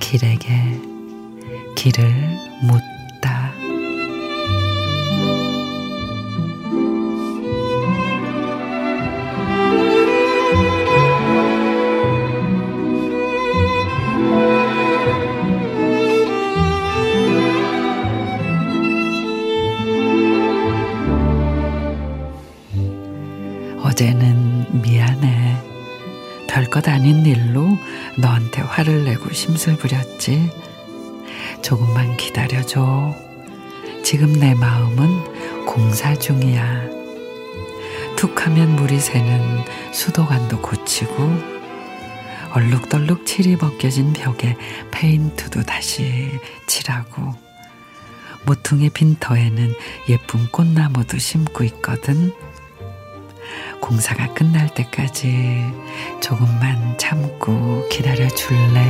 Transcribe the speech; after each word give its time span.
길에게 0.00 0.80
길을 1.76 2.10
묻 2.62 2.97
어제는 23.98 24.80
미안해. 24.80 25.60
별것 26.48 26.86
아닌 26.86 27.26
일로 27.26 27.76
너한테 28.16 28.62
화를 28.62 29.02
내고 29.02 29.32
심술 29.32 29.76
부렸지. 29.76 30.52
조금만 31.62 32.16
기다려줘. 32.16 33.12
지금 34.04 34.32
내 34.34 34.54
마음은 34.54 35.64
공사 35.66 36.14
중이야. 36.14 36.84
툭 38.14 38.46
하면 38.46 38.76
물이 38.76 39.00
새는 39.00 39.64
수도관도 39.92 40.62
고치고, 40.62 41.58
얼룩덜룩 42.52 43.26
칠이 43.26 43.56
벗겨진 43.56 44.12
벽에 44.12 44.56
페인트도 44.92 45.64
다시 45.64 46.30
칠하고, 46.68 47.34
모퉁이 48.46 48.90
빈터에는 48.90 49.74
예쁜 50.08 50.46
꽃나무도 50.52 51.18
심고 51.18 51.64
있거든. 51.64 52.32
공사가 53.80 54.32
끝날 54.34 54.68
때까지 54.74 55.64
조금만 56.20 56.96
참고 56.98 57.88
기다려 57.88 58.28
줄래? 58.28 58.84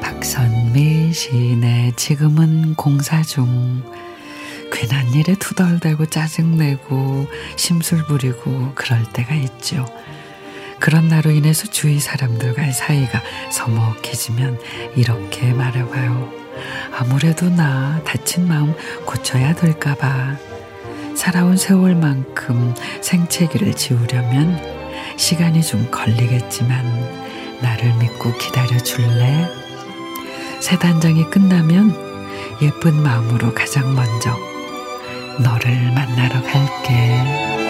박선 0.00 0.61
미 0.72 1.12
시인의 1.12 1.92
지금은 1.96 2.74
공사 2.76 3.20
중 3.22 3.82
괜한 4.72 5.12
일에 5.12 5.34
투덜대고 5.34 6.06
짜증내고 6.06 7.26
심술 7.56 8.06
부리고 8.06 8.72
그럴 8.74 9.02
때가 9.12 9.34
있죠. 9.34 9.84
그런 10.80 11.08
나로 11.08 11.30
인해서 11.30 11.66
주위 11.66 12.00
사람들과의 12.00 12.72
사이가 12.72 13.22
서먹해지면 13.50 14.58
이렇게 14.96 15.52
말해봐요. 15.52 16.32
아무래도 16.98 17.50
나 17.50 18.02
다친 18.04 18.48
마음 18.48 18.74
고쳐야 19.04 19.54
될까봐. 19.54 20.38
살아온 21.14 21.58
세월만큼 21.58 22.74
생채기를 23.02 23.74
지우려면 23.74 24.58
시간이 25.18 25.62
좀 25.62 25.90
걸리겠지만 25.90 27.60
나를 27.60 27.94
믿고 27.98 28.32
기다려 28.38 28.78
줄래? 28.78 29.61
새 30.62 30.78
단장이 30.78 31.28
끝나면 31.28 31.92
예쁜 32.62 33.02
마음으로 33.02 33.52
가장 33.52 33.96
먼저 33.96 34.30
너를 35.42 35.92
만나러 35.92 36.40
갈게. 36.40 37.61